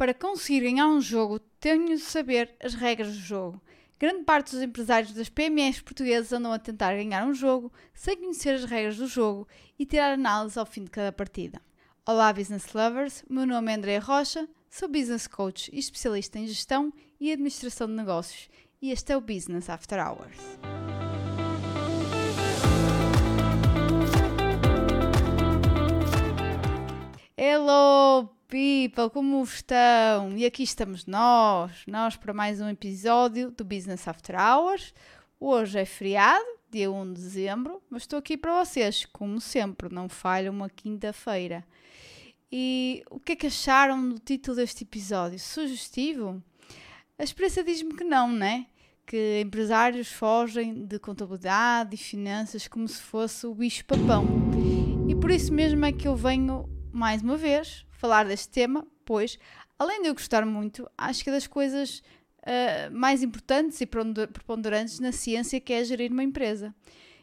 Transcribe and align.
para 0.00 0.14
conseguir 0.14 0.60
ganhar 0.60 0.88
um 0.88 0.98
jogo, 0.98 1.38
tenho 1.60 1.88
de 1.88 1.98
saber 1.98 2.56
as 2.58 2.72
regras 2.72 3.12
do 3.12 3.20
jogo. 3.20 3.60
Grande 3.98 4.24
parte 4.24 4.52
dos 4.52 4.62
empresários 4.62 5.12
das 5.12 5.28
PMEs 5.28 5.82
portuguesas 5.82 6.32
andam 6.32 6.54
a 6.54 6.58
tentar 6.58 6.94
ganhar 6.94 7.26
um 7.26 7.34
jogo 7.34 7.70
sem 7.92 8.16
conhecer 8.16 8.54
as 8.54 8.64
regras 8.64 8.96
do 8.96 9.06
jogo 9.06 9.46
e 9.78 9.84
tirar 9.84 10.14
análise 10.14 10.58
ao 10.58 10.64
fim 10.64 10.84
de 10.84 10.90
cada 10.90 11.12
partida. 11.12 11.60
Olá, 12.06 12.32
business 12.32 12.72
lovers! 12.72 13.22
Meu 13.28 13.46
nome 13.46 13.72
é 13.72 13.74
André 13.74 13.98
Rocha, 13.98 14.48
sou 14.70 14.88
business 14.88 15.26
coach 15.26 15.70
e 15.70 15.78
especialista 15.78 16.38
em 16.38 16.46
gestão 16.46 16.90
e 17.20 17.30
administração 17.30 17.86
de 17.86 17.92
negócios, 17.92 18.48
e 18.80 18.92
este 18.92 19.12
é 19.12 19.16
o 19.18 19.20
Business 19.20 19.68
After 19.68 19.98
Hours. 20.02 20.89
People! 28.50 29.08
Como 29.10 29.42
estão? 29.44 30.36
E 30.36 30.44
aqui 30.44 30.64
estamos 30.64 31.06
nós, 31.06 31.70
nós 31.86 32.16
para 32.16 32.34
mais 32.34 32.60
um 32.60 32.68
episódio 32.68 33.52
do 33.52 33.64
Business 33.64 34.08
After 34.08 34.34
Hours. 34.36 34.92
Hoje 35.38 35.78
é 35.78 35.84
feriado, 35.84 36.44
dia 36.68 36.90
1 36.90 37.12
de 37.12 37.20
dezembro, 37.22 37.80
mas 37.88 38.02
estou 38.02 38.18
aqui 38.18 38.36
para 38.36 38.64
vocês, 38.64 39.06
como 39.12 39.40
sempre, 39.40 39.94
não 39.94 40.08
falha 40.08 40.50
uma 40.50 40.68
quinta-feira. 40.68 41.64
E 42.50 43.04
o 43.08 43.20
que 43.20 43.32
é 43.32 43.36
que 43.36 43.46
acharam 43.46 44.08
do 44.08 44.18
título 44.18 44.56
deste 44.56 44.82
episódio? 44.82 45.38
Sugestivo? 45.38 46.42
A 47.16 47.22
experiência 47.22 47.62
diz-me 47.62 47.94
que 47.94 48.02
não, 48.02 48.32
né? 48.32 48.66
Que 49.06 49.42
empresários 49.42 50.08
fogem 50.08 50.86
de 50.86 50.98
contabilidade 50.98 51.94
e 51.94 51.98
finanças 51.98 52.66
como 52.66 52.88
se 52.88 53.00
fosse 53.00 53.46
o 53.46 53.54
bicho-papão. 53.54 54.26
E 55.08 55.14
por 55.14 55.30
isso 55.30 55.52
mesmo 55.52 55.84
é 55.84 55.92
que 55.92 56.08
eu 56.08 56.16
venho, 56.16 56.68
mais 56.92 57.22
uma 57.22 57.36
vez, 57.36 57.86
falar 58.00 58.24
deste 58.24 58.48
tema, 58.48 58.86
pois, 59.04 59.38
além 59.78 60.00
de 60.00 60.08
eu 60.08 60.14
gostar 60.14 60.46
muito, 60.46 60.90
acho 60.96 61.22
que 61.22 61.28
é 61.28 61.32
das 61.34 61.46
coisas 61.46 62.02
uh, 62.38 62.90
mais 62.90 63.22
importantes 63.22 63.80
e 63.80 63.86
preponderantes 63.86 64.98
na 64.98 65.12
ciência 65.12 65.60
que 65.60 65.72
é 65.72 65.84
gerir 65.84 66.10
uma 66.10 66.24
empresa. 66.24 66.74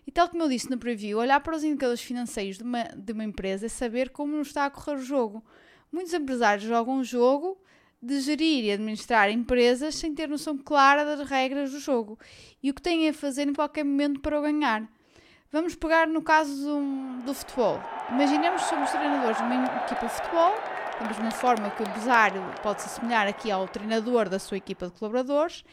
E 0.06 0.12
tal 0.12 0.30
como 0.30 0.44
eu 0.44 0.50
disse 0.50 0.70
no 0.70 0.78
preview, 0.78 1.18
olhar 1.18 1.40
para 1.42 1.56
os 1.56 1.64
indicadores 1.64 2.02
financeiros 2.02 2.58
de 2.58 2.64
uma, 2.64 2.84
de 2.84 3.12
uma 3.12 3.24
empresa 3.24 3.66
é 3.66 3.70
saber 3.70 4.12
como 4.12 4.40
está 4.40 4.66
a 4.66 4.70
correr 4.70 4.98
o 4.98 5.02
jogo. 5.02 5.44
Muitos 5.92 6.14
empresários 6.14 6.64
jogam 6.64 7.00
o 7.00 7.04
jogo 7.04 7.60
de 8.02 8.22
gerir 8.22 8.66
e 8.66 8.72
administrar 8.72 9.30
empresas 9.32 9.96
sem 9.96 10.14
ter 10.14 10.30
noção 10.30 10.58
clara 10.58 11.04
das 11.04 11.28
regras 11.28 11.72
do 11.72 11.80
jogo 11.80 12.18
e 12.62 12.70
o 12.70 12.74
que 12.74 12.82
têm 12.82 13.10
a 13.10 13.14
fazer 13.14 13.48
em 13.48 13.54
qualquer 13.54 13.84
momento 13.84 14.20
para 14.20 14.40
o 14.40 14.42
ganhar. 14.44 14.88
Vamos 15.50 15.76
pegar 15.76 16.08
no 16.08 16.22
caso 16.22 16.82
do, 17.26 17.34
futebol. 17.34 17.80
Imaginemos 18.10 18.64
que 18.64 18.70
somos 18.70 18.92
treinadores 18.92 19.38
de 19.38 19.44
uma 19.44 19.66
equipa 19.78 20.06
de 20.06 20.14
futebol, 20.14 20.54
da 21.00 21.08
mesma 21.08 21.32
forma 21.32 21.70
que 21.72 21.84
o 21.84 21.88
empresário 21.88 22.42
pode 22.62 22.82
se 22.82 22.88
assemelhar 22.90 23.28
aqui 23.28 23.50
ao 23.50 23.66
treinador 23.66 24.28
da 24.28 24.40
sua 24.40 24.58
equipa 24.58 24.88
de 24.88 24.92
colaboradores, 24.92 25.64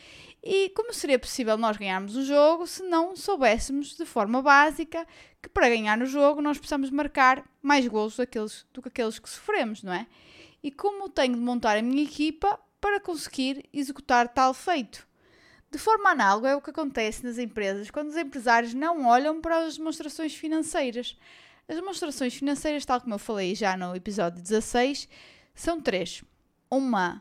e 0.41 0.69
como 0.77 0.93
seria 0.93 1.19
possível 1.19 1.57
nós 1.57 1.77
ganharmos 1.77 2.15
o 2.15 2.25
jogo 2.25 2.69
se 2.69 2.85
não 2.85 3.17
soubéssemos 3.17 3.97
de 3.97 4.07
forma 4.07 4.41
básica 4.41 5.05
que 5.43 5.49
para 5.49 5.69
ganhar 5.69 5.99
no 5.99 6.07
jogo 6.07 6.41
nós 6.41 6.57
precisamos 6.57 6.91
marcar 6.91 7.43
mais 7.61 7.89
gols 7.89 8.17
daqueles, 8.17 8.65
do 8.73 8.81
que 8.81 8.89
aqueles 8.89 9.19
que 9.19 9.29
sofremos, 9.29 9.83
não 9.83 9.93
é? 9.93 10.07
E 10.63 10.71
como 10.71 11.09
tenho 11.09 11.35
de 11.35 11.41
montar 11.41 11.77
a 11.77 11.83
minha 11.83 12.05
equipa 12.05 12.61
para 12.81 13.01
conseguir 13.01 13.69
executar 13.73 14.29
tal 14.29 14.55
feito? 14.55 15.05
De 15.75 15.79
forma 15.79 16.11
análoga 16.11 16.51
é 16.51 16.55
o 16.55 16.61
que 16.61 16.71
acontece 16.71 17.25
nas 17.25 17.37
empresas 17.37 17.91
quando 17.91 18.09
os 18.09 18.17
empresários 18.17 18.73
não 18.73 19.07
olham 19.07 19.41
para 19.41 19.67
as 19.67 19.77
demonstrações 19.77 20.33
financeiras. 20.33 21.19
As 21.67 21.75
demonstrações 21.75 22.33
financeiras, 22.33 22.85
tal 22.85 23.01
como 23.01 23.17
eu 23.17 23.19
falei 23.19 23.57
já 23.57 23.77
no 23.77 23.93
episódio 23.97 24.41
16, 24.41 25.09
são 25.53 25.81
três. 25.81 26.23
Uma 26.71 27.21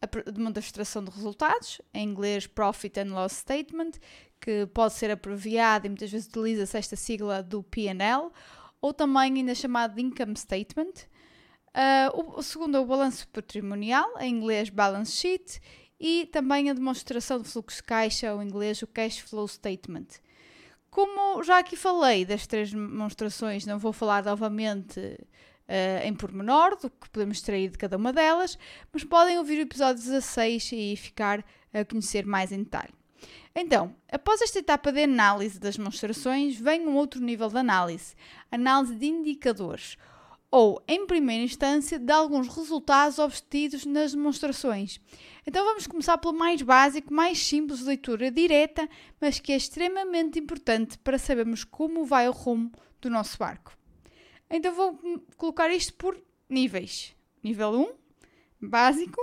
a 0.00 0.30
demonstração 0.32 1.04
de 1.04 1.12
resultados, 1.12 1.80
em 1.94 2.08
inglês 2.08 2.44
Profit 2.44 2.98
and 2.98 3.14
Loss 3.14 3.34
Statement, 3.34 3.92
que 4.40 4.66
pode 4.74 4.94
ser 4.94 5.12
abreviado 5.12 5.86
e 5.86 5.88
muitas 5.88 6.10
vezes 6.10 6.26
utiliza-se 6.26 6.76
esta 6.76 6.96
sigla 6.96 7.40
do 7.40 7.62
P&L, 7.62 8.32
ou 8.80 8.92
também 8.92 9.32
ainda 9.32 9.54
chamado 9.54 9.94
de 9.94 10.02
Income 10.02 10.36
Statement. 10.36 11.06
Uh, 11.68 12.36
o, 12.36 12.42
segundo 12.42 12.76
é 12.76 12.80
o 12.80 12.84
balanço 12.84 13.28
patrimonial, 13.28 14.12
em 14.18 14.34
inglês 14.34 14.70
Balance 14.70 15.12
Sheet, 15.12 15.60
e 16.02 16.26
também 16.26 16.68
a 16.68 16.72
demonstração 16.72 17.40
de 17.40 17.48
fluxo 17.48 17.76
de 17.76 17.84
caixa, 17.84 18.34
ou 18.34 18.42
em 18.42 18.46
inglês 18.46 18.82
o 18.82 18.88
Cash 18.88 19.20
Flow 19.20 19.46
Statement. 19.46 20.08
Como 20.90 21.44
já 21.44 21.60
aqui 21.60 21.76
falei 21.76 22.24
das 22.24 22.44
três 22.44 22.72
demonstrações, 22.72 23.64
não 23.64 23.78
vou 23.78 23.92
falar 23.92 24.24
novamente 24.24 24.98
uh, 24.98 26.04
em 26.04 26.12
pormenor 26.12 26.76
do 26.76 26.90
que 26.90 27.08
podemos 27.08 27.36
extrair 27.36 27.70
de 27.70 27.78
cada 27.78 27.96
uma 27.96 28.12
delas, 28.12 28.58
mas 28.92 29.04
podem 29.04 29.38
ouvir 29.38 29.58
o 29.58 29.62
episódio 29.62 30.02
16 30.02 30.72
e 30.72 30.96
ficar 30.96 31.44
a 31.72 31.84
conhecer 31.84 32.26
mais 32.26 32.50
em 32.50 32.64
detalhe. 32.64 32.92
Então, 33.54 33.94
após 34.10 34.42
esta 34.42 34.58
etapa 34.58 34.90
de 34.90 35.04
análise 35.04 35.60
das 35.60 35.76
demonstrações, 35.76 36.58
vem 36.58 36.84
um 36.84 36.96
outro 36.96 37.20
nível 37.20 37.48
de 37.48 37.58
análise, 37.58 38.16
análise 38.50 38.96
de 38.96 39.06
indicadores, 39.06 39.96
ou, 40.50 40.82
em 40.88 41.06
primeira 41.06 41.44
instância, 41.44 41.98
de 41.98 42.12
alguns 42.12 42.48
resultados 42.48 43.20
obtidos 43.20 43.86
nas 43.86 44.12
demonstrações. 44.12 45.00
Então 45.44 45.64
vamos 45.64 45.86
começar 45.86 46.18
pelo 46.18 46.34
mais 46.34 46.62
básico, 46.62 47.12
mais 47.12 47.44
simples 47.44 47.80
de 47.80 47.86
leitura 47.86 48.30
direta, 48.30 48.88
mas 49.20 49.40
que 49.40 49.52
é 49.52 49.56
extremamente 49.56 50.38
importante 50.38 50.96
para 50.98 51.18
sabermos 51.18 51.64
como 51.64 52.04
vai 52.04 52.28
o 52.28 52.32
rumo 52.32 52.70
do 53.00 53.10
nosso 53.10 53.36
barco. 53.36 53.76
Então 54.48 54.72
vou 54.72 54.98
colocar 55.36 55.70
isto 55.70 55.94
por 55.94 56.16
níveis. 56.48 57.14
Nível 57.42 57.72
1, 58.60 58.68
básico. 58.68 59.20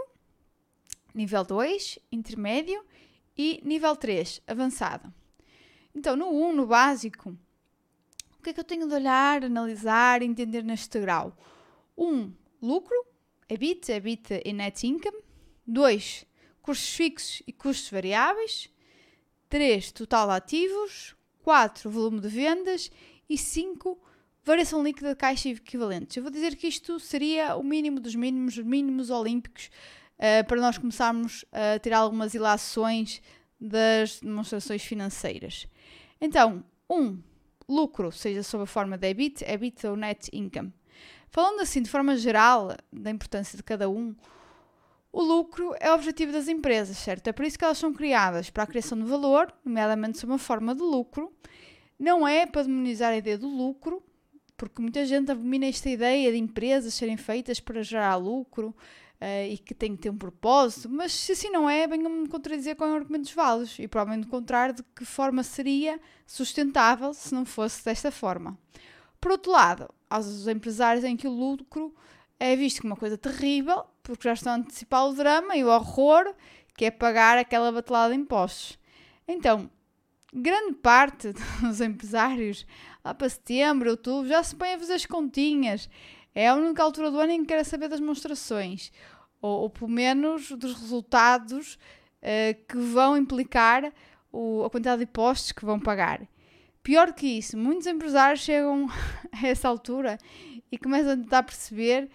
Nível 1.16 1.46
2, 1.46 2.00
intermédio. 2.12 2.84
E 3.38 3.62
nível 3.64 3.96
3, 3.96 4.42
avançado. 4.46 5.14
Então, 5.96 6.16
no 6.18 6.30
1, 6.30 6.54
no 6.54 6.68
básico, 6.68 7.30
o 8.38 8.42
que 8.44 8.50
é 8.50 8.54
que 8.54 8.60
eu 8.60 8.66
tenho 8.66 8.88
de 8.88 8.94
olhar, 8.94 9.46
analisar, 9.46 10.22
entender 10.22 10.64
neste 10.64 11.00
grau? 11.00 11.34
1, 11.98 12.34
lucro, 12.62 12.96
EBIT, 13.48 13.92
EBIT 13.92 14.42
e 14.44 14.52
net 14.52 14.86
income. 14.86 15.29
2, 15.70 16.26
custos 16.62 16.96
fixos 16.96 17.44
e 17.48 17.54
custos 17.54 17.90
variáveis. 17.90 18.70
3, 19.50 19.92
total 19.92 20.28
de 20.28 20.34
ativos. 20.34 21.16
4, 21.44 21.90
volume 21.90 22.20
de 22.20 22.28
vendas. 22.28 22.92
E 23.30 23.38
5, 23.38 23.98
variação 24.44 24.84
líquida 24.84 25.10
de 25.10 25.16
caixa 25.16 25.50
equivalentes. 25.50 26.18
Eu 26.18 26.24
vou 26.24 26.32
dizer 26.32 26.56
que 26.56 26.68
isto 26.68 27.00
seria 27.00 27.56
o 27.56 27.64
mínimo 27.64 28.00
dos 28.00 28.16
mínimos, 28.16 28.58
os 28.58 28.66
mínimos 28.66 29.10
olímpicos, 29.10 29.70
uh, 30.18 30.46
para 30.48 30.60
nós 30.60 30.78
começarmos 30.78 31.46
a 31.52 31.80
tirar 31.80 32.00
algumas 32.00 32.34
ilações 32.34 33.22
das 33.60 34.20
demonstrações 34.20 34.84
financeiras. 34.84 35.68
Então, 36.20 36.64
um, 36.90 37.22
lucro, 37.68 38.12
seja 38.12 38.42
sob 38.42 38.64
a 38.64 38.68
forma 38.68 38.98
de 38.98 39.08
EBIT, 39.08 39.44
EBIT 39.46 39.86
ou 39.88 39.96
net 39.96 40.30
income. 40.34 40.74
Falando 41.30 41.62
assim 41.62 41.82
de 41.82 41.90
forma 41.90 42.18
geral 42.18 42.76
da 42.92 43.12
importância 43.12 43.56
de 43.56 43.64
cada 43.64 43.88
um, 43.90 44.16
o 45.12 45.24
lucro 45.24 45.74
é 45.80 45.92
o 45.92 45.96
objetivo 45.96 46.32
das 46.32 46.48
empresas, 46.48 46.98
certo? 46.98 47.28
É 47.28 47.34
por 47.34 47.46
isso 47.46 47.58
que 47.58 47.66
elas 47.66 47.78
são 47.78 47.94
criadas 47.94 48.50
para 48.50 48.64
a 48.64 48.68
criação 48.68 48.98
de 48.98 49.06
valor, 49.06 49.52
nomeadamente 49.66 50.20
sob 50.20 50.32
uma 50.32 50.40
forma 50.40 50.76
de 50.76 50.82
lucro. 50.82 51.34
Não 51.98 52.28
é 52.28 52.46
para 52.46 52.64
demonizar 52.64 53.12
a 53.12 53.18
ideia 53.18 53.38
do 53.38 53.48
lucro, 53.48 54.04
porque 54.56 54.82
muita 54.82 55.06
gente 55.06 55.32
abomina 55.32 55.66
esta 55.66 55.90
ideia 55.90 56.32
de 56.32 56.38
empresas 56.38 56.94
serem 56.94 57.18
feitas 57.18 57.60
para 57.60 57.82
gerar 57.82 58.16
lucro 58.18 58.76
uh, 59.20 59.50
e 59.50 59.58
que 59.58 59.74
tem 59.74 59.96
que 59.96 60.04
ter 60.04 60.10
um 60.10 60.18
propósito, 60.18 60.90
mas 60.90 61.12
se 61.12 61.32
assim 61.32 61.50
não 61.50 61.70
é, 61.70 61.88
venham-me 61.88 62.28
contradizer 62.28 62.76
com 62.76 62.84
argumentos 62.84 63.32
válidos 63.32 63.80
e 63.80 63.88
provavelmente 63.88 64.28
contrário 64.28 64.76
de 64.76 64.84
que 64.96 65.06
forma 65.06 65.44
seria 65.44 66.00
sustentável 66.26 67.14
se 67.14 67.34
não 67.34 67.46
fosse 67.46 67.84
desta 67.84 68.12
forma. 68.12 68.58
Por 69.20 69.32
outro 69.32 69.52
lado, 69.52 69.90
aos 70.10 70.48
empresários 70.48 71.04
em 71.04 71.18
que 71.18 71.28
o 71.28 71.32
lucro 71.32 71.94
é 72.40 72.56
visto 72.56 72.82
como 72.82 72.94
uma 72.94 73.00
coisa 73.00 73.18
terrível, 73.18 73.86
porque 74.10 74.28
já 74.28 74.34
estão 74.34 74.54
a 74.54 74.56
antecipar 74.56 75.06
o 75.06 75.14
drama 75.14 75.56
e 75.56 75.64
o 75.64 75.68
horror 75.68 76.34
que 76.76 76.86
é 76.86 76.92
pagar 76.92 77.38
aquela 77.38 77.72
batelada 77.72 78.14
de 78.14 78.20
impostos. 78.20 78.80
Então, 79.28 79.70
grande 80.34 80.74
parte 80.74 81.32
dos 81.62 81.80
empresários 81.80 82.66
lá 83.06 83.14
para 83.14 83.30
setembro, 83.30 83.92
outubro, 83.92 84.28
já 84.28 84.42
se 84.42 84.56
põe 84.56 84.74
a 84.74 84.80
fazer 84.80 84.94
as 84.94 85.06
continhas. 85.06 85.88
É 86.34 86.48
a 86.48 86.56
única 86.56 86.82
altura 86.82 87.12
do 87.12 87.20
ano 87.20 87.34
em 87.34 87.42
que 87.42 87.54
quer 87.54 87.64
saber 87.64 87.88
das 87.88 88.00
demonstrações, 88.00 88.92
ou, 89.40 89.62
ou 89.62 89.70
pelo 89.70 89.92
menos 89.92 90.52
dos 90.54 90.74
resultados 90.80 91.76
uh, 91.76 92.66
que 92.68 92.78
vão 92.78 93.16
implicar 93.16 93.94
o, 94.32 94.64
a 94.64 94.70
quantidade 94.72 95.04
de 95.04 95.10
impostos 95.10 95.52
que 95.52 95.66
vão 95.66 95.80
pagar. 95.80 96.22
Pior 96.82 97.14
que 97.14 97.28
isso, 97.28 97.56
muitos 97.56 97.86
empresários 97.86 98.40
chegam 98.40 98.88
a 99.32 99.48
essa 99.48 99.68
altura 99.68 100.18
e 100.72 100.78
começam 100.78 101.12
a 101.12 101.18
tentar 101.18 101.44
perceber 101.44 102.10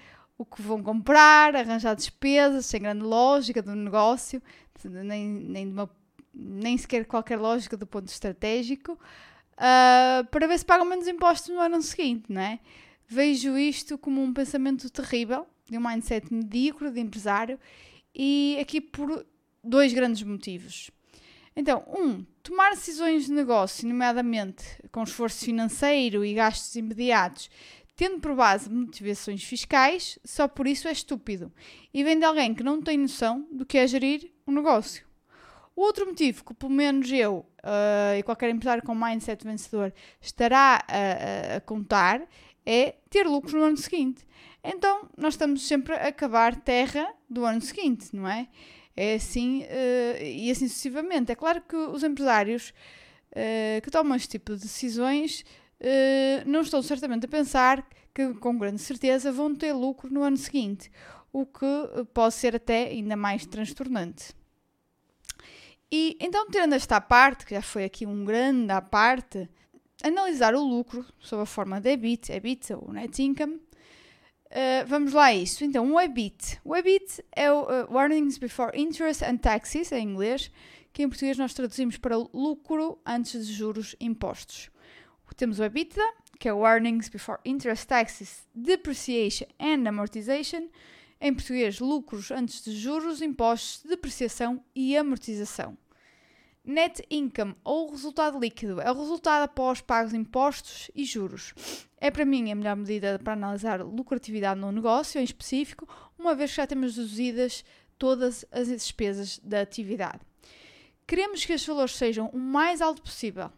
o 0.44 0.56
que 0.56 0.62
vão 0.62 0.82
comprar, 0.82 1.56
arranjar 1.56 1.94
despesas 1.94 2.67
sem 2.67 2.81
grande 2.81 3.02
lógica 3.02 3.62
do 3.62 3.75
negócio, 3.75 4.43
nem, 4.85 5.26
nem, 5.26 5.73
uma, 5.73 5.91
nem 6.32 6.76
sequer 6.76 7.06
qualquer 7.06 7.38
lógica 7.38 7.76
do 7.76 7.87
ponto 7.87 8.08
estratégico 8.08 8.93
uh, 8.93 10.25
para 10.31 10.46
ver 10.46 10.58
se 10.58 10.64
pagam 10.64 10.87
menos 10.87 11.08
impostos 11.08 11.55
no 11.55 11.61
ano 11.61 11.81
seguinte, 11.82 12.25
não 12.29 12.41
é? 12.41 12.61
Vejo 13.06 13.56
isto 13.58 13.99
como 13.99 14.23
um 14.23 14.32
pensamento 14.32 14.88
terrível, 14.91 15.46
de 15.69 15.79
um 15.79 15.81
mindset 15.81 16.32
medíocre 16.32 16.90
de 16.90 17.00
empresário 17.00 17.58
e 18.14 18.58
aqui 18.61 18.81
por 18.81 19.25
dois 19.62 19.93
grandes 19.93 20.23
motivos. 20.23 20.90
Então, 21.56 21.85
um, 21.88 22.25
tomar 22.43 22.70
decisões 22.70 23.26
de 23.26 23.32
negócio, 23.32 23.88
nomeadamente 23.88 24.64
com 24.90 25.02
esforço 25.02 25.44
financeiro 25.44 26.25
e 26.25 26.35
gastos 26.35 26.75
imediatos, 26.75 27.49
tendo 27.96 28.20
por 28.20 28.35
base 28.35 28.70
motivações 28.70 29.43
fiscais, 29.44 30.19
só 30.25 30.49
por 30.49 30.67
isso 30.67 30.88
é 30.88 30.93
estúpido 30.93 31.52
e 31.93 32.02
vem 32.02 32.19
de 32.19 32.25
alguém 32.25 32.55
que 32.55 32.62
não 32.62 32.82
tem 32.82 32.99
noção 32.99 33.46
do 33.52 33.64
que 33.64 33.79
é 33.79 33.87
gerir 33.87 34.32
um 34.46 34.52
negócio. 34.52 35.06
O 35.76 35.82
outro 35.82 36.06
motivo 36.06 36.44
que, 36.44 36.55
pelo 36.55 36.73
menos 36.73 37.11
eu 37.11 37.46
uh, 37.64 38.17
e 38.17 38.23
qualquer 38.23 38.50
empresário 38.50 38.82
com 38.82 38.94
mindset 38.94 39.44
vencedor 39.44 39.93
estará 40.20 40.85
a, 40.87 41.56
a, 41.56 41.61
contar 41.61 42.23
é 42.64 42.94
ter 43.11 43.26
lucros 43.26 43.55
no 43.55 43.62
ano 43.62 43.76
seguinte. 43.76 44.25
Então, 44.62 45.08
nós 45.17 45.35
estamos 45.35 45.67
sempre 45.67 45.94
a 45.94 46.08
acabar 46.08 46.56
terra 46.56 47.12
do 47.29 47.44
ano 47.44 47.61
seguinte, 47.61 48.14
não 48.14 48.26
é? 48.26 48.49
É 48.97 49.14
assim 49.14 49.62
uh, 49.62 50.23
e 50.23 50.50
assim 50.50 50.69
sucessivamente. 50.69 51.32
É 51.32 51.35
claro 51.35 51.61
que 51.61 51.75
os 51.75 52.05
empresários 52.05 52.73
uh, 53.32 53.81
que 53.82 53.90
tomam 53.90 54.17
este 54.17 54.29
tipo 54.29 54.55
de 54.55 54.62
decisões 54.62 55.44
uh, 55.81 56.49
não 56.49 56.61
estão 56.61 56.82
certamente 56.82 57.26
a 57.26 57.29
pensar 57.29 57.87
que, 58.15 58.35
com 58.35 58.56
grande 58.56 58.81
certeza, 58.81 59.32
vão 59.32 59.55
ter 59.55 59.73
lucro 59.73 60.12
no 60.12 60.23
ano 60.23 60.37
seguinte, 60.37 60.91
o 61.32 61.44
que 61.44 61.67
pode 62.12 62.35
ser 62.35 62.55
até 62.56 62.88
ainda 62.88 63.17
mais 63.17 63.44
transtornante. 63.44 64.32
E 65.91 66.17
então, 66.21 66.49
tirando 66.49 66.73
esta 66.73 67.00
parte, 67.00 67.44
que 67.44 67.55
já 67.55 67.62
foi 67.62 67.85
aqui 67.85 68.06
um 68.06 68.25
grande 68.25 68.73
à 68.73 68.81
parte, 68.81 69.49
analisar 70.03 70.55
o 70.55 70.62
lucro 70.62 71.05
sob 71.19 71.43
a 71.43 71.47
forma 71.47 71.81
de 71.81 71.91
EBIT, 71.91 72.32
EBIT 72.32 72.73
ou 72.75 72.93
net 72.93 73.23
income, 73.23 73.61
Uh, 74.55 74.87
vamos 74.87 75.12
lá 75.12 75.25
a 75.25 75.35
isso. 75.35 75.65
Então, 75.65 75.93
o 75.93 76.00
EBIT. 76.00 76.61
O 76.65 76.76
EBIT 76.76 77.25
é 77.35 77.50
o 77.50 77.65
uh, 77.65 77.99
Earnings 77.99 78.38
Before 78.38 78.71
Interest 78.81 79.25
and 79.25 79.38
Taxes, 79.38 79.91
em 79.91 80.09
inglês, 80.09 80.49
que 80.93 81.03
em 81.03 81.09
português 81.09 81.37
nós 81.37 81.53
traduzimos 81.53 81.97
para 81.97 82.17
lucro 82.17 82.97
antes 83.05 83.49
de 83.49 83.53
juros 83.53 83.97
e 83.99 84.06
impostos. 84.06 84.71
Temos 85.37 85.59
o 85.59 85.65
EBITDA, 85.65 86.15
que 86.38 86.49
é 86.49 86.55
o 86.55 86.67
Earnings 86.67 87.09
Before 87.09 87.41
Interest, 87.44 87.87
Taxes, 87.87 88.47
Depreciation 88.55 89.47
and 89.59 89.88
Amortization. 89.88 90.69
Em 91.21 91.32
português, 91.32 91.81
lucros 91.81 92.31
antes 92.31 92.62
de 92.62 92.73
juros, 92.76 93.23
impostos, 93.23 93.82
depreciação 93.88 94.62
e 94.75 94.97
amortização. 94.97 95.76
Net 96.65 97.05
income, 97.11 97.55
ou 97.65 97.91
resultado 97.91 98.38
líquido, 98.38 98.81
é 98.81 98.91
o 98.91 98.99
resultado 98.99 99.43
após 99.43 99.81
pagos 99.81 100.15
impostos 100.15 100.91
e 100.94 101.05
juros. 101.05 101.53
É 101.99 102.11
para 102.11 102.25
mim 102.25 102.50
a 102.50 102.55
melhor 102.55 102.76
medida 102.76 103.19
para 103.19 103.35
analisar 103.35 103.82
lucratividade 103.82 104.61
no 104.61 104.73
negócio 104.73 105.21
em 105.21 105.25
específico, 105.25 105.88
uma 106.19 106.35
vez 106.35 106.50
que 106.50 106.56
já 106.56 106.67
temos 106.67 106.94
deduzidas 106.94 107.65
todas 107.99 108.44
as 108.50 108.69
despesas 108.69 109.38
da 109.41 109.61
atividade. 109.61 110.21
Queremos 111.06 111.44
que 111.44 111.53
estes 111.53 111.69
valores 111.69 111.93
sejam 111.97 112.29
o 112.29 112.38
mais 112.38 112.81
alto 112.81 113.03
possível. 113.03 113.50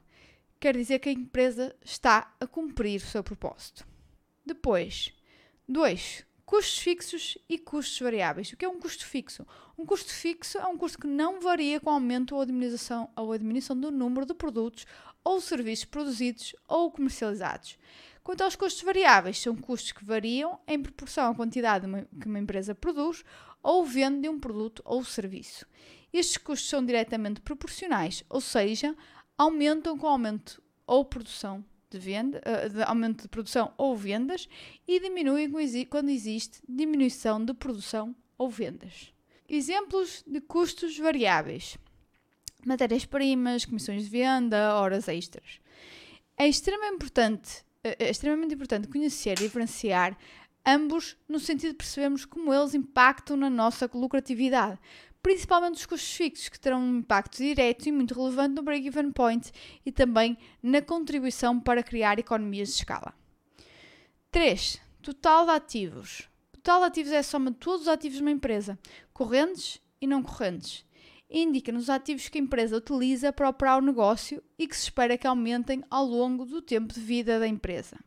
Quer 0.58 0.76
dizer 0.76 0.98
que 0.98 1.08
a 1.08 1.12
empresa 1.12 1.76
está 1.84 2.34
a 2.40 2.46
cumprir 2.46 3.00
o 3.00 3.04
seu 3.04 3.22
propósito. 3.22 3.86
Depois, 4.44 5.12
2 5.68 6.24
custos 6.46 6.78
fixos 6.78 7.36
e 7.48 7.58
custos 7.58 7.98
variáveis. 7.98 8.52
O 8.52 8.56
que 8.56 8.64
é 8.64 8.68
um 8.68 8.78
custo 8.78 9.04
fixo? 9.04 9.44
Um 9.76 9.84
custo 9.84 10.12
fixo 10.12 10.58
é 10.58 10.66
um 10.66 10.78
custo 10.78 10.98
que 10.98 11.06
não 11.06 11.40
varia 11.40 11.80
com 11.80 11.90
o 11.90 11.94
aumento 11.94 12.36
ou 12.36 12.46
diminuição, 12.46 13.10
ou 13.16 13.32
a 13.32 13.36
diminuição 13.36 13.78
do 13.78 13.90
número 13.90 14.24
de 14.24 14.32
produtos 14.32 14.86
ou 15.24 15.40
serviços 15.40 15.84
produzidos 15.84 16.54
ou 16.68 16.90
comercializados. 16.92 17.76
Quanto 18.22 18.42
aos 18.42 18.54
custos 18.54 18.82
variáveis, 18.82 19.40
são 19.40 19.56
custos 19.56 19.92
que 19.92 20.04
variam 20.04 20.58
em 20.66 20.80
proporção 20.80 21.30
à 21.30 21.34
quantidade 21.34 21.86
que 22.20 22.28
uma 22.28 22.38
empresa 22.38 22.74
produz 22.74 23.24
ou 23.62 23.84
vende 23.84 24.22
de 24.22 24.28
um 24.28 24.38
produto 24.38 24.82
ou 24.84 25.04
serviço. 25.04 25.66
Estes 26.12 26.36
custos 26.36 26.68
são 26.68 26.84
diretamente 26.84 27.40
proporcionais, 27.40 28.22
ou 28.30 28.40
seja, 28.40 28.96
aumentam 29.36 29.96
com 29.98 30.06
aumento 30.06 30.62
ou 30.86 31.04
produção 31.04 31.64
de, 31.90 31.98
venda, 31.98 32.40
eh, 32.44 32.68
de 32.68 32.82
aumento 32.82 33.22
de 33.22 33.28
produção 33.28 33.72
ou 33.76 33.96
vendas 33.96 34.48
e 34.86 35.00
diminuem 35.00 35.50
quando 35.88 36.10
existe 36.10 36.60
diminuição 36.68 37.44
de 37.44 37.54
produção 37.54 38.14
ou 38.38 38.50
vendas. 38.50 39.12
Exemplos 39.48 40.24
de 40.26 40.40
custos 40.40 40.98
variáveis: 40.98 41.78
matérias-primas, 42.64 43.64
comissões 43.64 44.04
de 44.04 44.10
venda, 44.10 44.74
horas 44.74 45.08
extras. 45.08 45.60
É 46.36 46.46
extremamente 46.48 46.96
importante, 46.96 47.64
eh, 47.82 47.96
é 47.98 48.10
extremamente 48.10 48.54
importante 48.54 48.88
conhecer 48.88 49.38
e 49.38 49.42
diferenciar 49.42 50.16
ambos 50.66 51.16
no 51.28 51.38
sentido 51.38 51.70
de 51.70 51.76
percebermos 51.76 52.24
como 52.24 52.52
eles 52.52 52.74
impactam 52.74 53.36
na 53.36 53.48
nossa 53.48 53.88
lucratividade, 53.94 54.78
principalmente 55.26 55.74
os 55.74 55.86
custos 55.86 56.14
fixos, 56.14 56.48
que 56.48 56.60
terão 56.60 56.80
um 56.80 56.98
impacto 56.98 57.38
direto 57.38 57.84
e 57.88 57.90
muito 57.90 58.14
relevante 58.14 58.54
no 58.54 58.62
break-even 58.62 59.10
point 59.10 59.50
e 59.84 59.90
também 59.90 60.38
na 60.62 60.80
contribuição 60.80 61.58
para 61.58 61.82
criar 61.82 62.16
economias 62.20 62.68
de 62.68 62.74
escala. 62.74 63.12
3. 64.30 64.80
Total 65.02 65.44
de 65.44 65.50
ativos. 65.50 66.28
Total 66.52 66.78
de 66.78 66.86
ativos 66.86 67.10
é 67.10 67.18
a 67.18 67.22
soma 67.24 67.50
de 67.50 67.56
todos 67.56 67.82
os 67.82 67.88
ativos 67.88 68.18
de 68.18 68.22
uma 68.22 68.30
empresa, 68.30 68.78
correntes 69.12 69.82
e 70.00 70.06
não 70.06 70.22
correntes. 70.22 70.86
Indica-nos 71.28 71.82
os 71.82 71.90
ativos 71.90 72.28
que 72.28 72.38
a 72.38 72.42
empresa 72.42 72.76
utiliza 72.76 73.32
para 73.32 73.48
operar 73.48 73.78
o 73.78 73.84
negócio 73.84 74.40
e 74.56 74.68
que 74.68 74.76
se 74.76 74.84
espera 74.84 75.18
que 75.18 75.26
aumentem 75.26 75.82
ao 75.90 76.06
longo 76.06 76.46
do 76.46 76.62
tempo 76.62 76.94
de 76.94 77.00
vida 77.00 77.40
da 77.40 77.48
empresa. 77.48 77.98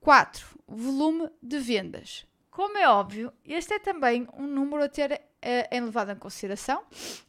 4. 0.00 0.58
Volume 0.66 1.28
de 1.42 1.58
vendas. 1.58 2.24
Como 2.50 2.78
é 2.78 2.88
óbvio, 2.88 3.30
este 3.44 3.74
é 3.74 3.78
também 3.78 4.26
um 4.32 4.46
número 4.46 4.84
a 4.84 4.88
ter 4.88 5.31
é 5.42 5.80
levado 5.80 6.12
em 6.12 6.16
consideração 6.16 6.82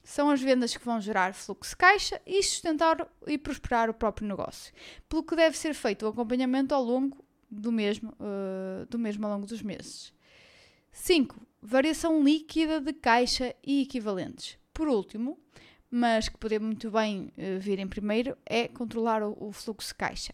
são 0.04 0.30
as 0.30 0.42
vendas 0.42 0.76
que 0.78 0.86
vão 0.86 1.02
gerar 1.02 1.34
fluxo 1.34 1.72
de 1.72 1.78
caixa 1.78 2.22
e 2.26 2.42
sustentar 2.44 3.08
e 3.26 3.38
prosperar 3.38 3.90
o 3.90 3.94
próprio 3.94 4.28
negócio, 4.28 4.74
pelo 5.10 5.24
que 5.24 5.36
deve 5.36 5.58
ser 5.58 5.74
feito 5.74 6.06
o 6.06 6.10
acompanhamento 6.10 6.76
ao 6.76 6.84
longo 6.84 7.24
do 7.50 7.72
mesmo, 7.72 8.12
uh, 8.12 8.86
do 8.88 9.00
mesmo 9.00 9.26
ao 9.26 9.34
longo 9.34 9.46
dos 9.46 9.62
meses. 9.62 10.14
5. 10.92 11.36
Variação 11.62 12.24
líquida 12.24 12.80
de 12.80 12.94
caixa 12.94 13.56
e 13.66 13.82
equivalentes. 13.82 14.58
Por 14.74 14.88
último, 14.88 15.40
mas 15.90 16.30
que 16.30 16.38
poderia 16.38 16.66
muito 16.66 16.92
bem 16.92 17.32
uh, 17.38 17.60
vir 17.60 17.80
em 17.80 17.88
primeiro, 17.88 18.38
é 18.46 18.68
controlar 18.68 19.24
o, 19.24 19.36
o 19.40 19.52
fluxo 19.52 19.90
de 19.90 19.96
caixa. 19.96 20.34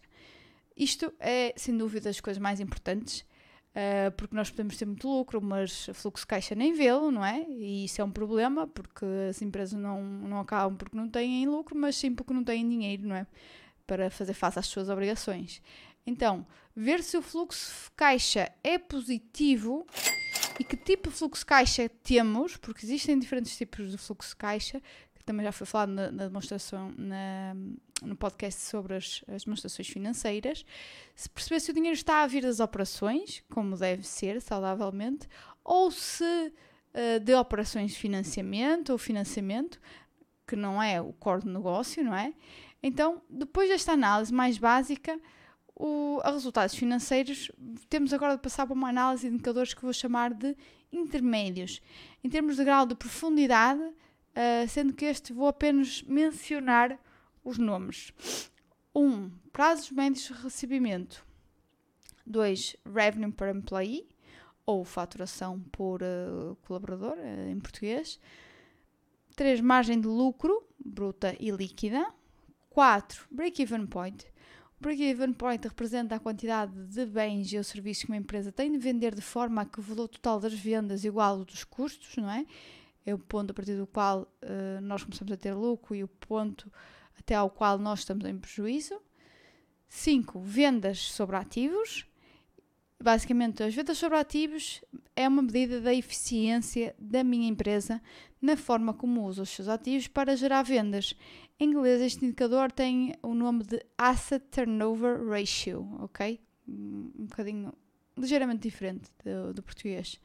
Isto 0.76 1.12
é, 1.18 1.52
sem 1.56 1.76
dúvida, 1.76 2.08
as 2.08 2.20
coisas 2.20 2.40
mais 2.40 2.60
importantes 2.60 3.24
Uh, 3.70 4.10
porque 4.16 4.34
nós 4.34 4.50
podemos 4.50 4.76
ter 4.76 4.84
muito 4.84 5.08
lucro, 5.08 5.40
mas 5.40 5.88
fluxo 5.94 6.24
de 6.24 6.26
caixa 6.26 6.54
nem 6.56 6.72
vê-lo, 6.72 7.12
não 7.12 7.24
é? 7.24 7.46
E 7.48 7.84
isso 7.84 8.00
é 8.00 8.04
um 8.04 8.10
problema, 8.10 8.66
porque 8.66 9.04
as 9.28 9.40
empresas 9.40 9.78
não, 9.78 10.02
não 10.02 10.40
acabam 10.40 10.76
porque 10.76 10.96
não 10.96 11.08
têm 11.08 11.46
lucro, 11.46 11.76
mas 11.78 11.94
sim 11.94 12.12
porque 12.12 12.32
não 12.32 12.42
têm 12.42 12.68
dinheiro, 12.68 13.06
não 13.06 13.14
é? 13.14 13.26
Para 13.86 14.10
fazer 14.10 14.34
face 14.34 14.58
às 14.58 14.66
suas 14.66 14.88
obrigações. 14.88 15.62
Então, 16.04 16.44
ver 16.74 17.02
se 17.02 17.16
o 17.16 17.22
fluxo 17.22 17.84
de 17.84 17.90
caixa 17.92 18.50
é 18.64 18.76
positivo 18.76 19.86
e 20.58 20.64
que 20.64 20.76
tipo 20.76 21.08
de 21.08 21.16
fluxo 21.16 21.42
de 21.42 21.46
caixa 21.46 21.88
temos, 22.02 22.56
porque 22.56 22.84
existem 22.84 23.18
diferentes 23.18 23.56
tipos 23.56 23.92
de 23.92 23.98
fluxo 23.98 24.30
de 24.30 24.36
caixa, 24.36 24.82
também 25.30 25.44
já 25.44 25.52
foi 25.52 25.66
falado 25.66 25.90
na, 25.90 26.10
na 26.10 26.26
demonstração, 26.26 26.92
na, 26.98 27.54
no 28.02 28.16
podcast 28.16 28.62
sobre 28.62 28.96
as, 28.96 29.22
as 29.32 29.44
demonstrações 29.44 29.88
financeiras, 29.88 30.66
se 31.14 31.30
perceber 31.30 31.60
se 31.60 31.70
o 31.70 31.74
dinheiro 31.74 31.94
está 31.94 32.22
a 32.22 32.26
vir 32.26 32.42
das 32.42 32.58
operações, 32.58 33.44
como 33.48 33.76
deve 33.76 34.02
ser, 34.02 34.40
saudavelmente, 34.40 35.28
ou 35.62 35.88
se 35.92 36.24
uh, 36.24 37.20
de 37.20 37.32
operações 37.34 37.92
de 37.92 37.98
financiamento 37.98 38.90
ou 38.90 38.98
financiamento, 38.98 39.80
que 40.48 40.56
não 40.56 40.82
é 40.82 41.00
o 41.00 41.12
core 41.12 41.42
do 41.42 41.52
negócio, 41.52 42.02
não 42.02 42.14
é? 42.14 42.34
Então, 42.82 43.22
depois 43.30 43.68
desta 43.68 43.92
análise 43.92 44.34
mais 44.34 44.58
básica, 44.58 45.16
o, 45.76 46.18
a 46.24 46.32
resultados 46.32 46.74
financeiros, 46.74 47.52
temos 47.88 48.12
agora 48.12 48.34
de 48.34 48.42
passar 48.42 48.66
para 48.66 48.74
uma 48.74 48.88
análise 48.88 49.28
de 49.28 49.34
indicadores 49.34 49.74
que 49.74 49.82
vou 49.82 49.92
chamar 49.92 50.34
de 50.34 50.56
intermédios, 50.92 51.80
em 52.24 52.28
termos 52.28 52.56
de 52.56 52.64
grau 52.64 52.84
de 52.84 52.96
profundidade, 52.96 53.80
uh, 54.30 54.68
sendo 54.68 54.92
que 54.92 55.04
este 55.04 55.32
vou 55.32 55.48
apenas 55.48 56.02
mencionar 56.02 56.98
os 57.44 57.58
nomes. 57.58 58.12
1. 58.94 59.02
Um, 59.02 59.30
prazos 59.52 59.90
médios 59.90 60.24
de 60.24 60.32
recebimento. 60.32 61.24
2. 62.26 62.76
Revenue 62.84 63.32
per 63.32 63.54
employee, 63.54 64.06
ou 64.66 64.84
faturação 64.84 65.60
por 65.72 66.00
uh, 66.02 66.56
colaborador, 66.66 67.16
uh, 67.18 67.50
em 67.50 67.58
português. 67.58 68.20
3. 69.36 69.60
Margem 69.60 70.00
de 70.00 70.06
lucro, 70.06 70.62
bruta 70.78 71.34
e 71.38 71.50
líquida. 71.50 72.06
4. 72.70 73.26
Break-even 73.30 73.86
point. 73.86 74.26
O 74.78 74.82
break-even 74.82 75.34
point 75.34 75.66
representa 75.66 76.14
a 76.14 76.18
quantidade 76.18 76.72
de 76.86 77.04
bens 77.04 77.52
ou 77.52 77.62
serviços 77.62 78.04
que 78.04 78.10
uma 78.10 78.16
empresa 78.16 78.50
tem 78.50 78.72
de 78.72 78.78
vender 78.78 79.14
de 79.14 79.20
forma 79.20 79.62
a 79.62 79.66
que 79.66 79.78
o 79.78 79.82
valor 79.82 80.08
total 80.08 80.40
das 80.40 80.54
vendas 80.54 81.04
igual 81.04 81.38
ao 81.38 81.44
dos 81.44 81.64
custos, 81.64 82.16
não 82.16 82.30
é? 82.30 82.46
É 83.10 83.14
o 83.14 83.18
ponto 83.18 83.50
a 83.50 83.54
partir 83.54 83.74
do 83.76 83.88
qual 83.88 84.22
uh, 84.22 84.80
nós 84.80 85.02
começamos 85.02 85.32
a 85.32 85.36
ter 85.36 85.52
lucro 85.52 85.96
e 85.96 86.04
o 86.04 86.08
ponto 86.08 86.72
até 87.18 87.34
ao 87.34 87.50
qual 87.50 87.76
nós 87.76 88.00
estamos 88.00 88.24
em 88.24 88.38
prejuízo. 88.38 89.00
5. 89.88 90.38
Vendas 90.40 91.00
sobre 91.00 91.34
ativos. 91.34 92.06
Basicamente, 93.02 93.64
as 93.64 93.74
vendas 93.74 93.98
sobre 93.98 94.16
ativos 94.16 94.80
é 95.16 95.26
uma 95.26 95.42
medida 95.42 95.80
da 95.80 95.92
eficiência 95.92 96.94
da 96.98 97.24
minha 97.24 97.48
empresa 97.48 98.00
na 98.40 98.56
forma 98.56 98.94
como 98.94 99.26
usa 99.26 99.42
os 99.42 99.50
seus 99.50 99.66
ativos 99.66 100.06
para 100.06 100.36
gerar 100.36 100.62
vendas. 100.62 101.16
Em 101.58 101.70
inglês, 101.70 102.00
este 102.00 102.24
indicador 102.24 102.70
tem 102.70 103.16
o 103.24 103.34
nome 103.34 103.64
de 103.64 103.84
Asset 103.98 104.44
Turnover 104.52 105.26
Ratio, 105.26 105.98
ok? 105.98 106.38
Um 106.68 107.26
bocadinho 107.26 107.72
ligeiramente 108.16 108.62
diferente 108.62 109.10
do, 109.24 109.52
do 109.52 109.62
português. 109.62 110.20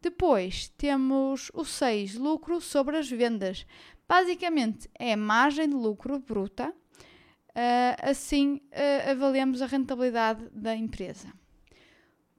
Depois 0.00 0.68
temos 0.78 1.50
o 1.52 1.64
6, 1.64 2.14
lucro 2.14 2.60
sobre 2.60 2.96
as 2.96 3.10
vendas. 3.10 3.66
Basicamente 4.08 4.88
é 4.98 5.14
margem 5.14 5.68
de 5.68 5.74
lucro 5.74 6.18
bruta, 6.18 6.70
uh, 6.70 8.10
assim 8.10 8.62
uh, 8.72 9.10
avaliamos 9.10 9.60
a 9.60 9.66
rentabilidade 9.66 10.48
da 10.52 10.74
empresa. 10.74 11.30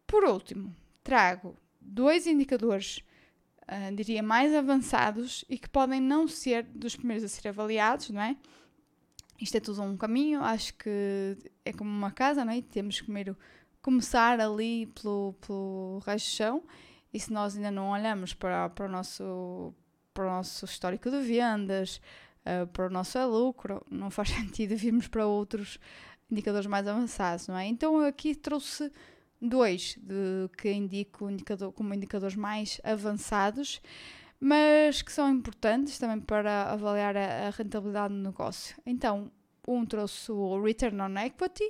Por 0.07 0.23
último, 0.25 0.75
trago 1.03 1.55
dois 1.79 2.25
indicadores, 2.25 3.03
uh, 3.61 3.95
diria 3.95 4.23
mais 4.23 4.53
avançados 4.55 5.45
e 5.47 5.57
que 5.57 5.69
podem 5.69 6.01
não 6.01 6.27
ser 6.27 6.63
dos 6.63 6.95
primeiros 6.95 7.23
a 7.23 7.27
ser 7.27 7.47
avaliados, 7.49 8.09
não 8.09 8.21
é? 8.21 8.35
Isto 9.39 9.57
é 9.57 9.59
tudo 9.59 9.83
um 9.83 9.95
caminho, 9.95 10.43
acho 10.43 10.73
que 10.73 11.37
é 11.63 11.71
como 11.71 11.89
uma 11.89 12.11
casa, 12.11 12.43
não 12.43 12.53
é? 12.53 12.61
Temos 12.61 12.99
que 12.99 13.05
primeiro 13.05 13.37
começar 13.81 14.39
ali 14.39 14.87
pelo, 14.87 15.33
pelo 15.45 15.99
resto 16.05 16.25
do 16.25 16.35
chão 16.35 16.63
e 17.13 17.19
se 17.19 17.31
nós 17.31 17.55
ainda 17.55 17.71
não 17.71 17.89
olhamos 17.89 18.33
para, 18.33 18.69
para, 18.69 18.85
o, 18.85 18.89
nosso, 18.89 19.73
para 20.13 20.25
o 20.25 20.29
nosso 20.29 20.65
histórico 20.65 21.09
de 21.09 21.19
vendas, 21.21 22.01
uh, 22.45 22.67
para 22.67 22.87
o 22.87 22.89
nosso 22.89 23.19
lucro, 23.27 23.85
não 23.89 24.09
faz 24.09 24.29
sentido 24.35 24.75
virmos 24.75 25.07
para 25.07 25.25
outros 25.25 25.79
indicadores 26.29 26.67
mais 26.67 26.87
avançados, 26.87 27.47
não 27.47 27.57
é? 27.57 27.65
Então 27.67 27.99
aqui 28.01 28.33
trouxe 28.33 28.91
dois 29.41 29.97
de, 30.01 30.49
que 30.57 30.71
indico 30.71 31.29
indicador, 31.29 31.73
como 31.73 31.93
indicadores 31.93 32.35
mais 32.35 32.79
avançados, 32.83 33.81
mas 34.39 35.01
que 35.01 35.11
são 35.11 35.29
importantes 35.29 35.97
também 35.97 36.19
para 36.19 36.71
avaliar 36.71 37.17
a, 37.17 37.47
a 37.47 37.49
rentabilidade 37.49 38.13
do 38.13 38.19
negócio. 38.19 38.75
Então, 38.85 39.31
um 39.67 39.85
trouxe 39.85 40.31
o 40.31 40.61
Return 40.61 40.99
on 41.01 41.17
Equity, 41.19 41.65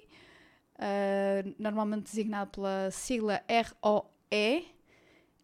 uh, 0.75 1.55
normalmente 1.57 2.03
designado 2.03 2.51
pela 2.51 2.89
sigla 2.91 3.41
ROE, 3.49 4.65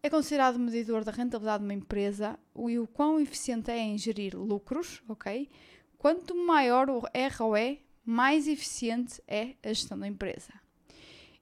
é 0.02 0.08
considerado 0.08 0.58
medidor 0.58 1.04
da 1.04 1.12
rentabilidade 1.12 1.62
de 1.62 1.68
uma 1.68 1.74
empresa 1.74 2.38
e 2.68 2.78
o 2.78 2.86
quão 2.86 3.20
eficiente 3.20 3.70
é 3.70 3.78
em 3.78 3.98
gerir 3.98 4.36
lucros, 4.36 5.02
ok? 5.08 5.48
Quanto 5.96 6.34
maior 6.36 6.88
o 6.88 7.02
ROE, 7.36 7.80
mais 8.04 8.46
eficiente 8.46 9.20
é 9.26 9.56
a 9.62 9.68
gestão 9.68 9.98
da 9.98 10.06
empresa. 10.06 10.52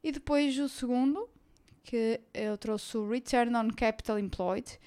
E 0.02 0.10
depois 0.10 0.58
o 0.58 0.68
segundo, 0.68 1.28
que 1.84 2.20
eu 2.32 2.56
trouxe 2.56 2.96
o 2.96 3.08
Return 3.08 3.54
on 3.54 3.68
Capital 3.70 4.18
Employed, 4.18 4.78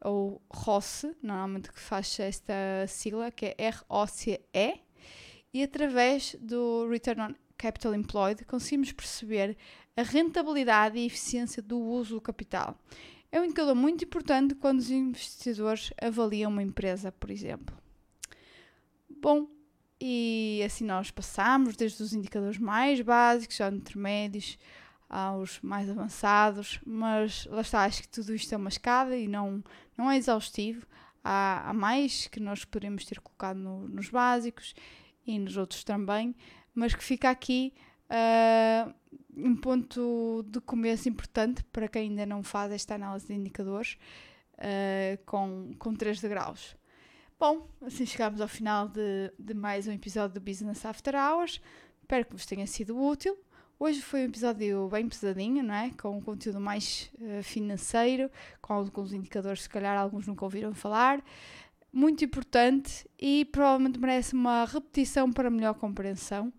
ou 0.00 0.40
ROCE, 0.50 1.14
normalmente 1.22 1.72
que 1.72 1.80
faz 1.80 2.18
esta 2.20 2.54
sigla, 2.86 3.30
que 3.30 3.54
é 3.58 3.70
ROCE, 3.88 4.40
e 5.52 5.62
através 5.62 6.36
do 6.40 6.88
Return 6.88 7.20
on 7.20 7.34
Capital 7.56 7.94
Employed 7.94 8.44
conseguimos 8.44 8.92
perceber 8.92 9.56
a 9.96 10.02
rentabilidade 10.02 10.98
e 10.98 11.06
eficiência 11.06 11.60
do 11.60 11.78
uso 11.78 12.14
do 12.14 12.20
capital 12.20 12.78
é 13.30 13.40
um 13.40 13.44
indicador 13.44 13.74
muito 13.74 14.04
importante 14.04 14.54
quando 14.54 14.78
os 14.78 14.90
investidores 14.90 15.90
avaliam 16.00 16.50
uma 16.50 16.62
empresa, 16.62 17.12
por 17.12 17.30
exemplo. 17.30 17.76
Bom, 19.08 19.48
e 20.00 20.62
assim 20.64 20.84
nós 20.84 21.10
passamos 21.10 21.76
desde 21.76 22.02
os 22.02 22.12
indicadores 22.12 22.58
mais 22.58 23.00
básicos 23.00 23.60
aos 23.60 23.74
intermédios 23.74 24.58
aos 25.08 25.58
mais 25.62 25.88
avançados, 25.88 26.80
mas 26.84 27.46
lá 27.46 27.62
está, 27.62 27.84
acho 27.84 28.02
que 28.02 28.08
tudo 28.08 28.34
isto 28.34 28.52
é 28.52 28.58
uma 28.58 28.68
escada 28.68 29.16
e 29.16 29.26
não, 29.26 29.64
não 29.96 30.10
é 30.10 30.16
exaustivo. 30.16 30.86
Há, 31.24 31.70
há 31.70 31.72
mais 31.72 32.26
que 32.26 32.38
nós 32.38 32.64
poderíamos 32.64 33.04
ter 33.04 33.20
colocado 33.20 33.56
no, 33.56 33.88
nos 33.88 34.10
básicos 34.10 34.74
e 35.26 35.38
nos 35.38 35.56
outros 35.56 35.82
também, 35.82 36.34
mas 36.74 36.94
que 36.94 37.02
fica 37.02 37.30
aqui 37.30 37.72
uh, 38.10 38.94
um 39.36 39.56
ponto 39.56 40.44
de 40.48 40.60
começo 40.60 41.08
importante 41.08 41.62
para 41.64 41.88
quem 41.88 42.10
ainda 42.10 42.26
não 42.26 42.42
faz 42.42 42.72
esta 42.72 42.94
análise 42.94 43.26
de 43.26 43.34
indicadores 43.34 43.96
uh, 44.54 45.18
com, 45.24 45.74
com 45.78 45.94
3 45.94 46.20
degraus. 46.20 46.76
Bom, 47.38 47.68
assim 47.82 48.04
chegamos 48.04 48.40
ao 48.40 48.48
final 48.48 48.88
de, 48.88 49.32
de 49.38 49.54
mais 49.54 49.86
um 49.86 49.92
episódio 49.92 50.40
do 50.40 50.44
Business 50.44 50.84
After 50.84 51.14
Hours. 51.14 51.60
Espero 52.00 52.24
que 52.24 52.32
vos 52.32 52.46
tenha 52.46 52.66
sido 52.66 53.00
útil. 53.00 53.38
Hoje 53.78 54.02
foi 54.02 54.22
um 54.22 54.24
episódio 54.24 54.88
bem 54.88 55.08
pesadinho, 55.08 55.62
não 55.62 55.72
é? 55.72 55.90
Com 55.90 56.18
um 56.18 56.20
conteúdo 56.20 56.60
mais 56.60 57.12
uh, 57.20 57.42
financeiro, 57.44 58.28
com 58.60 58.72
alguns 58.72 59.12
indicadores, 59.12 59.62
se 59.62 59.68
calhar 59.68 59.96
alguns 59.96 60.26
nunca 60.26 60.44
ouviram 60.44 60.74
falar. 60.74 61.24
Muito 61.92 62.24
importante 62.24 63.08
e 63.16 63.44
provavelmente 63.44 64.00
merece 64.00 64.34
uma 64.34 64.64
repetição 64.64 65.32
para 65.32 65.48
melhor 65.48 65.74
compreensão. 65.74 66.52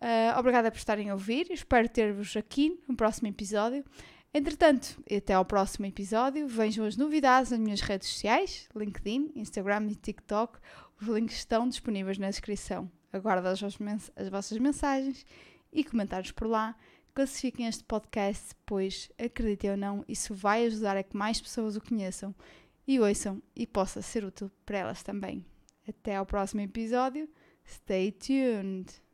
Uh, 0.00 0.38
obrigada 0.38 0.70
por 0.70 0.78
estarem 0.78 1.10
a 1.10 1.14
ouvir. 1.14 1.50
Espero 1.50 1.88
ter-vos 1.88 2.36
aqui 2.36 2.80
no 2.88 2.96
próximo 2.96 3.28
episódio. 3.28 3.84
Entretanto, 4.32 5.02
até 5.10 5.32
ao 5.32 5.44
próximo 5.44 5.86
episódio. 5.86 6.46
Vejam 6.46 6.84
as 6.84 6.96
novidades 6.96 7.50
nas 7.50 7.60
minhas 7.60 7.80
redes 7.80 8.08
sociais: 8.08 8.68
LinkedIn, 8.74 9.32
Instagram 9.34 9.88
e 9.90 9.94
TikTok. 9.94 10.58
Os 11.00 11.08
links 11.08 11.36
estão 11.36 11.68
disponíveis 11.68 12.18
na 12.18 12.28
descrição. 12.28 12.90
Aguardo 13.12 13.48
as, 13.48 13.62
as 13.62 14.28
vossas 14.28 14.58
mensagens 14.58 15.24
e 15.72 15.82
comentários 15.84 16.32
por 16.32 16.46
lá. 16.46 16.76
Classifiquem 17.14 17.66
este 17.66 17.82
podcast, 17.82 18.54
pois, 18.66 19.10
acreditem 19.18 19.70
ou 19.70 19.76
não, 19.76 20.04
isso 20.06 20.34
vai 20.34 20.66
ajudar 20.66 20.98
a 20.98 21.02
que 21.02 21.16
mais 21.16 21.40
pessoas 21.40 21.74
o 21.74 21.80
conheçam 21.80 22.34
e 22.86 23.00
ouçam 23.00 23.42
e 23.54 23.66
possa 23.66 24.02
ser 24.02 24.22
útil 24.22 24.50
para 24.66 24.78
elas 24.78 25.02
também. 25.02 25.42
Até 25.88 26.16
ao 26.16 26.26
próximo 26.26 26.60
episódio. 26.60 27.26
Stay 27.66 28.12
tuned! 28.12 29.05